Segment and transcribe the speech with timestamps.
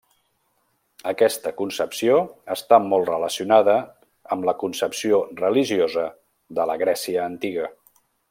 [1.09, 2.15] Aquesta concepció
[2.55, 3.75] està molt relacionada
[4.37, 6.07] amb la concepció religiosa
[6.61, 7.71] de la Grècia antiga.